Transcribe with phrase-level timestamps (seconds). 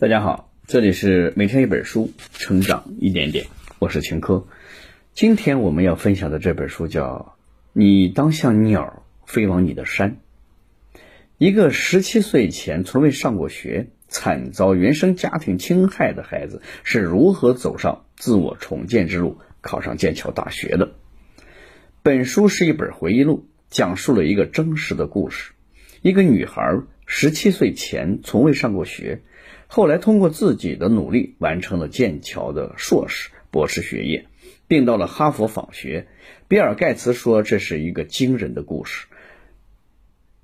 [0.00, 3.44] 大家好，这里是每天一本书，成长一点点，
[3.78, 4.46] 我是秦科。
[5.12, 7.36] 今天我们要分享的这本书叫
[7.74, 10.16] 《你当像鸟飞往你的山》。
[11.36, 20.92] 一个十七岁前从未上过学、惨遭原生家庭侵害的孩子是如何走上自我重建之路，考上剑桥大学的？
[22.02, 25.52] 本书是一本回忆录，讲述了一个真实的故事。
[26.00, 29.20] 一个女孩十七岁前从未上过学。
[29.72, 34.26] 后来通过自己的努力完成了剑桥的硕士、博士学业，
[34.66, 36.08] 并到了哈佛访学。
[36.48, 39.06] 比尔·盖茨说这是一个惊人的故事。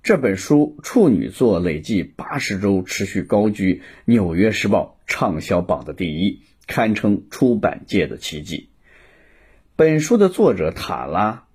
[0.05, 8.69] 这本书处女作累计八十周持续高居《纽约时报》畅销榜的第一，堪称出版界的奇迹。
[9.75, 11.47] 本书的作者塔拉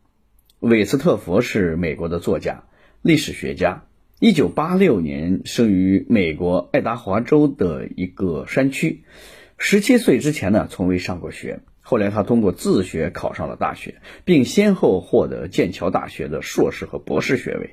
[0.67, 2.65] ·韦斯特佛是美国的作家、
[3.01, 3.85] 历史学家。
[4.23, 9.01] 一九八六年生于美国爱达华州的一个山区，
[9.57, 11.61] 十七岁之前呢，从未上过学。
[11.79, 17.71] 后来他通过自学考上了大学，并先后获得剑桥大学的硕士和博士学位，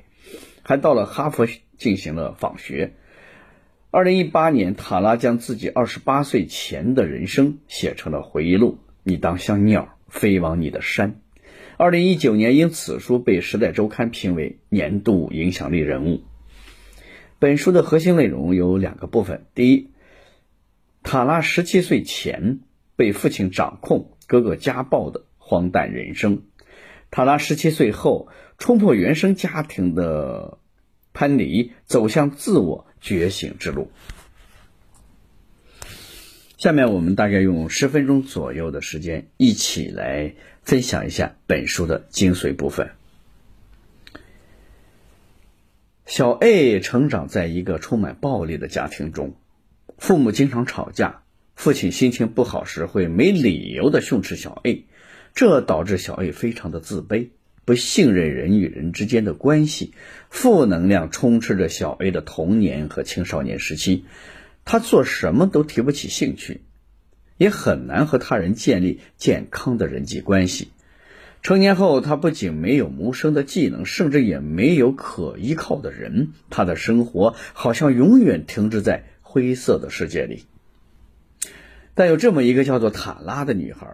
[0.63, 2.93] 还到了哈佛进行了访学。
[3.91, 8.79] 二零一八年，塔拉将自己二十八岁前的人生写成了回忆录。
[9.03, 11.21] 你当像鸟飞往你的山。
[11.77, 16.23] 二零一九年，因此书被《时代周刊》评为年度影响力人物。
[17.39, 19.91] 本书的核心内容有两个部分：第一，
[21.03, 22.59] 塔拉十七岁前
[22.97, 26.39] 被父亲掌控、哥哥家暴的荒诞人生；
[27.11, 30.57] 塔拉十七岁后冲破原生家庭的
[31.13, 33.89] 藩篱，走向自我觉醒之路。
[36.57, 42.91] 下面我们大概用十分钟左右的时间，一起来分享一下本书的精髓部分。
[46.09, 49.35] 小 A 成长在一个充满暴力的家庭中，
[49.99, 51.21] 父母经常吵架，
[51.53, 54.85] 父亲心情不好时会没理由的训斥小 A，
[55.35, 57.29] 这导致小 A 非常的自卑，
[57.63, 59.93] 不信任人与人之间的关系，
[60.31, 64.05] 负能量充斥着小 A 的童年和青少年时期，
[64.65, 66.61] 他做什么都提不起兴趣，
[67.37, 70.69] 也很难和他人建立健康的人际关系。
[71.41, 76.33] 成年后，他不仅没有谋生的技能，甚至也没有可依靠的人。
[76.49, 80.43] 他的生活好像永远停滞在灰色的世界里。
[81.95, 83.87] 但有这么一个叫做塔拉的女孩，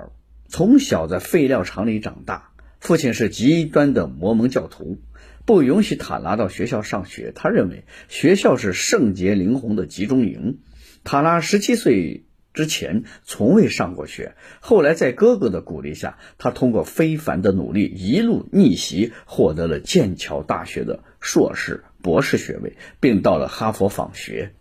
[0.47, 4.97] 从小在废料厂里长大，父亲是极端的摩门教徒，
[5.45, 7.31] 不允许塔拉到学校上学。
[7.33, 10.57] 他认为学校是圣洁灵魂的集中营。
[11.03, 12.24] 塔拉十七岁。
[12.55, 24.53] 之前从未上过学，后来在哥哥的鼓励下，他通过非凡的努力，一路逆袭，获得了剑桥大学的硕士、博士学位，并到了哈佛访学。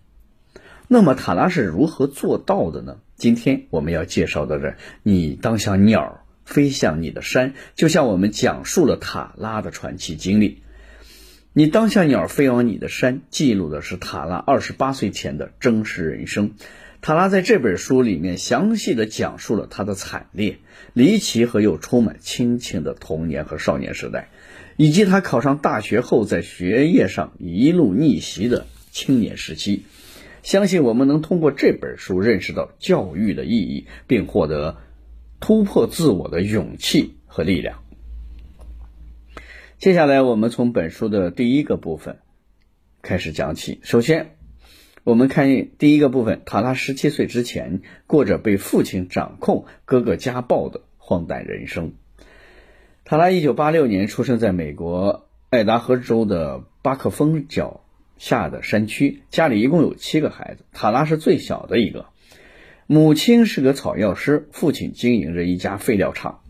[0.88, 2.98] 那么塔拉是如何做到的呢？
[3.16, 10.62] 今天我们要介绍的是，你当像鸟飞向你的山，就像我们讲述了塔拉的传奇经历。
[11.52, 16.54] 你当像鸟飞往你的山，记录的是塔拉二十八岁前的真实人生。
[17.04, 20.56] 塔拉在这本书里面详细的讲述了他的惨烈、
[20.94, 24.30] 离奇和又充满亲情的童年和少年时代，
[24.78, 29.84] 以及他考上大学后在学业上一路逆袭的青年时期。
[30.42, 34.78] 相信我们能通过这本书认识到教育的意义，并获得
[35.40, 37.82] 突破自我的勇气和力量。
[39.76, 42.20] 接下来，我们从本书的第一个部分
[43.02, 43.80] 开始讲起。
[43.82, 44.36] 首先，
[45.04, 51.92] 我们看第一个部分，塔拉十七岁之前过着被父亲掌控、哥哥家暴的荒诞人生。
[53.04, 57.82] 塔拉一九八六年出生在美国爱达荷州的巴克峰脚
[58.16, 62.06] 下的山区，家里一共有七个孩子，塔拉是最小的一个。
[62.86, 66.40] 母亲是个草药师，父亲经营着一家废料厂，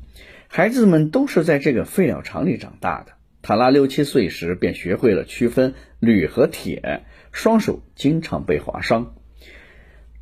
[0.47, 3.15] 孩子们都是在这个废料厂里长大的。
[3.43, 7.03] 塔拉六七岁时便学会了区分铝和铁。
[7.35, 9.17] 双手经常被划伤。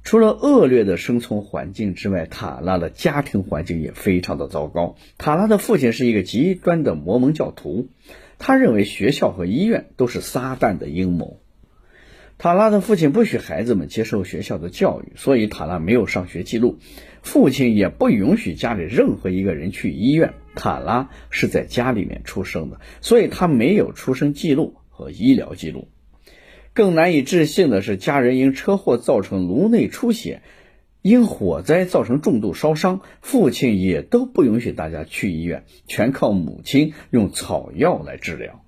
[0.03, 4.97] 除了恶劣的生存环境之外，塔拉的家庭环境也非常的糟糕。
[5.19, 7.89] 塔拉的父亲是一个极端的摩门教徒，
[8.39, 11.39] 他认为学校和医院都是撒旦的阴谋。
[12.39, 16.79] 塔拉的父亲不许孩子们接受学校的教育，所以塔拉没有上学记录。
[17.23, 20.33] 父亲也不允许家里任何一个人去医院。
[20.57, 25.89] 塔拉是在家里面出生的，所以他没有出生记录和医疗记录。
[26.75, 30.43] 更难以置信的是，家人因车祸造成颅内出血，
[31.03, 38.65] 因火灾造成重度烧伤，父亲也都不允许大家去医院，全靠母亲用草药来治疗。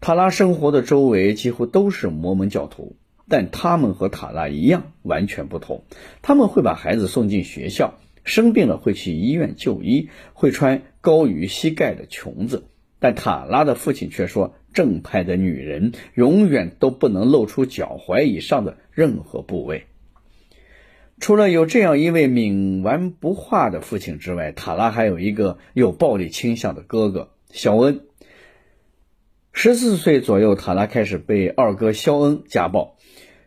[0.00, 2.96] 塔拉生活的周围几乎都是摩门教徒，
[3.28, 5.84] 但他们和塔拉一样完全不同。
[6.22, 12.64] 他们会把孩子送进学校，生病了会去医院就医，会穿高于膝盖的裙子。
[12.98, 19.86] 但塔拉的父亲却说，正派的女人永远都不能露出脚踝以上的任何部位。
[21.18, 28.00] 除了有这样一位冥顽不化的父亲之外，塔拉还有一个有暴力倾向的哥哥肖恩。
[29.52, 32.96] 十四岁左右，塔拉开始被二哥肖恩家暴。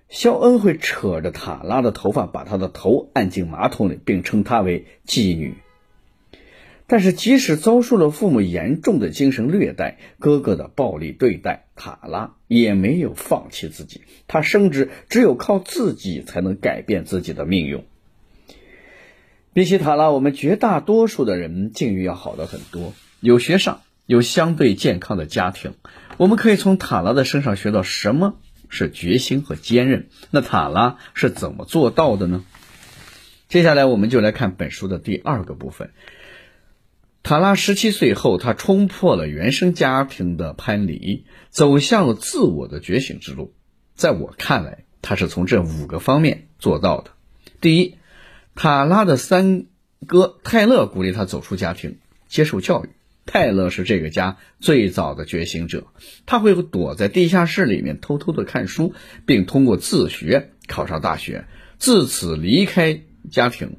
[0.09, 5.55] 肖恩会扯着塔拉的头发，把她的头按进马桶里，并称她为妓女。
[6.85, 14.01] 但是，即使遭受了父母严重的精神虐待，哥哥的暴力对待，塔拉也没有放弃自己。
[14.27, 17.83] 他深知只有靠自己才能改变自己的命运。
[19.53, 23.81] 比起塔拉，我们绝大多数的人境遇要好的很多，有学上。
[24.05, 25.75] 有相对健康的家庭，
[26.17, 28.37] 我们可以从塔拉的身上学到什么
[28.67, 30.09] 是决心和坚韧。
[30.29, 32.43] 那塔拉是怎么做到的呢？
[33.47, 35.91] 接下来我们就来看本书的第二个部分。
[37.23, 43.53] 塔拉十七岁后，他冲破了原生家庭的藩篱，走向了自我的觉醒之路。
[43.95, 47.11] 在我看来，他是从这五个方面做到的。
[47.61, 47.95] 第一，
[48.55, 49.67] 塔拉的三
[50.05, 51.97] 哥泰勒鼓励他走出家庭，
[52.27, 52.89] 接受教育。
[53.25, 55.87] 泰勒是这个家最早的觉醒者，
[56.25, 58.93] 他会躲在地下室里面偷偷的看书，
[59.25, 61.45] 并通过自学考上大学，
[61.77, 62.99] 自此离开
[63.31, 63.77] 家庭。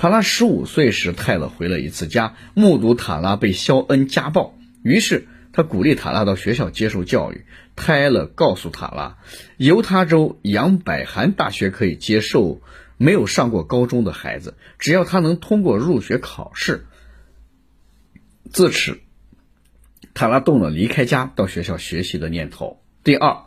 [0.00, 7.44] 塔拉十五岁时，泰勒回了一次家，目睹塔拉被肖恩家暴，于是他鼓励塔拉到学校接受教育。
[7.76, 9.18] 泰勒告诉塔拉，
[9.58, 12.62] 犹他州杨百涵大学可以接受
[12.96, 16.86] 没有上过高中的孩子，只要他能通过入学考试。
[18.50, 19.00] 自此，
[20.14, 22.80] 塔拉动了离开家到学校学习的念头。
[23.04, 23.42] 第二，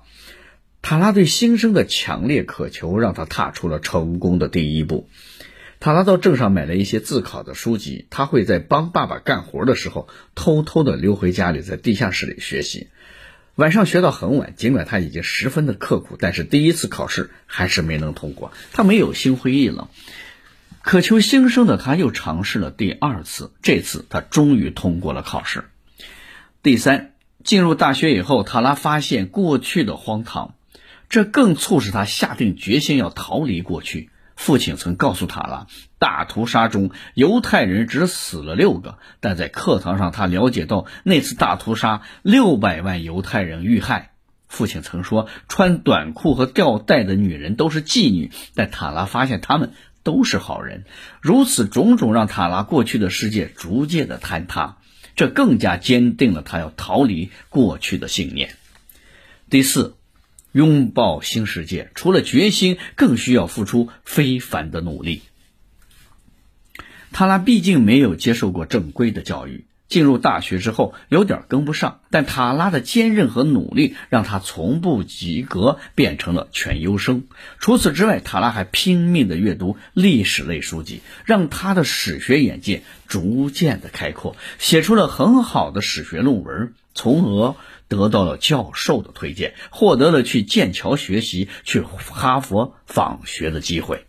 [0.83, 5.09] 塔拉对新生的强烈渴求让他踏出了成功的第一步。
[5.83, 12.87] 塔拉到镇上买了一些自考的书籍，他会在帮爸爸干活的时候偷偷的溜回家里，在地下室里学习。
[13.55, 18.53] 晚上学到很晚，尽管他已经十分的刻苦，但是第一次考试还是没能通过。
[18.71, 19.89] 他没有心灰意冷。
[20.83, 23.51] 渴求新生的他，又尝试了第二次。
[23.61, 25.65] 这次他终于通过了考试。
[26.61, 27.11] 第三，
[27.43, 30.55] 进入大学以后，塔拉发现过去的荒唐，
[31.09, 34.11] 这更促使他下定决心要逃离过去。
[34.43, 35.67] 父亲曾告诉塔拉，
[35.99, 44.11] 大屠杀中犹太人只死了六个，但在课堂上他了解到，那次大屠杀六百万犹太人遇害。
[44.49, 49.71] 父亲曾说，穿短裤和吊带的女人都是妓女，但塔拉发现他们。
[50.03, 50.83] 都是好人，
[51.21, 54.79] 如此种种让塔拉过去的世界逐渐的坍塌，
[55.15, 58.57] 这更加坚定了他要逃离过去的信念。
[59.49, 59.95] 第四，
[60.53, 65.21] 拥抱新世界，除了决心，更需要付出非凡的努力。
[67.11, 69.65] 塔拉毕竟没有接受过正规的教育。
[69.89, 77.25] 进入大学之后，有点跟不上，但塔拉的坚韧和努力让他从不及格变成了全优生。
[77.59, 87.55] 除此之外，塔拉还拼命地阅读历史类书籍，让他的史学眼界逐渐的开阔，写出了很好的史学论文，从而
[87.93, 94.07] 得到了教授的推荐，获得了去剑桥学习、去哈佛访学的机会。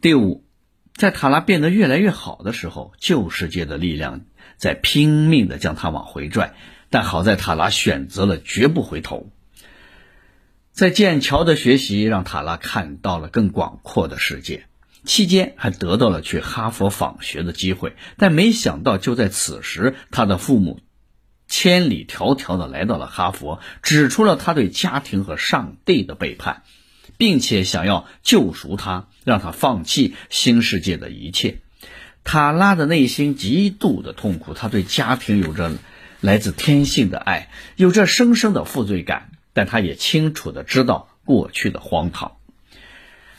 [0.00, 0.44] 第五，
[0.94, 4.22] 在塔拉变得越来越好的时候，旧世界的力量。
[4.56, 6.54] 在拼命的将他往回拽，
[6.90, 9.30] 但好在塔拉选择了绝不回头。
[10.72, 14.66] 在剑桥的学习让塔拉看到了更广阔的世界，
[15.04, 17.94] 期间还得到了去哈佛访学的机会。
[18.16, 20.80] 但没想到就在此时，他的父母
[21.48, 26.62] 千里迢迢的来到了哈佛，指出了他对家庭和上帝的背叛，
[27.16, 31.58] 并且想要救赎他，让他放弃新世界的一切。
[32.22, 35.72] 塔拉的内心极度的痛苦，他对家庭有着
[36.20, 42.37] 来自天性的爱，有着深深的负罪感，但他也清楚的知道过去的荒唐。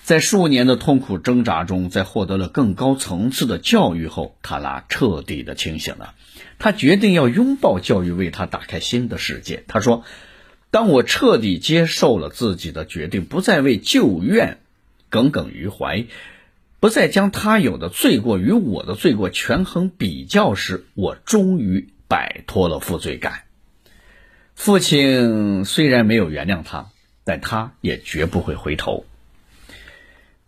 [0.10, 6.16] 在数年的痛苦挣扎中，在获得了更高层次的教育后，塔拉彻底的清醒了。
[6.58, 9.64] 他决定要拥抱教育，为他打开新的世界。
[9.68, 10.04] 他说
[10.72, 14.58] ：“当我彻底接受了自己的决定，不再为旧怨
[15.12, 16.08] 耿耿于怀。”
[16.82, 23.42] 不再将他有的罪过与我的罪过权衡比较时，我终于摆脱了负罪感。
[24.56, 26.90] 父亲虽然没有原谅他，
[27.24, 29.06] 但他也绝不会回头。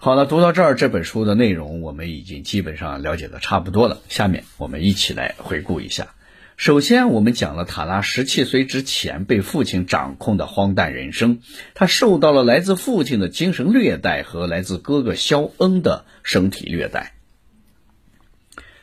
[0.04, 4.02] 好了，读到这儿，这本书的内容我们已经基本上了解的差不多了。
[4.10, 6.16] 下面我们一起来回顾一下。
[6.58, 11.42] 首先，我们讲了塔拉十七岁之前被父亲掌控的荒诞人生，
[11.76, 17.14] 他受到了来自父亲的精神虐待和来自哥哥肖恩的身体虐待。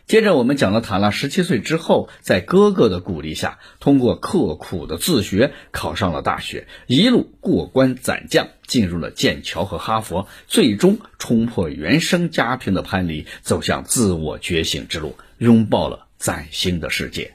[0.09, 17.35] 接着，我们讲了塔拉十七岁之后，在哥哥的鼓励下，通过刻苦的自学，考上了大学，一路过关斩将，进入了剑桥和哈佛，最终冲破原生家庭的藩篱，走向自我觉醒之路，拥抱了崭新的世界。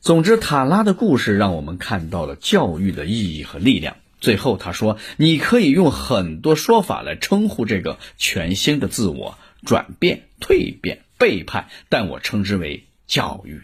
[0.00, 3.96] 总之，塔拉的故事让我们看到了教育的意义和力量。
[4.20, 13.60] 最后，他说：“你可以用很多说法来称呼这个全新的自我转变、蜕变、背叛，但我称之为教育。”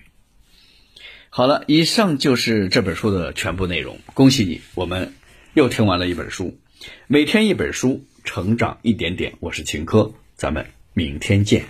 [1.31, 3.99] 好了，以上就是这本书的全部内容。
[4.15, 5.15] 恭喜你，我们
[5.53, 6.59] 又听完了一本书。
[7.07, 9.35] 每天一本书，成长一点点。
[9.41, 11.65] 我是秦科，咱们明天见。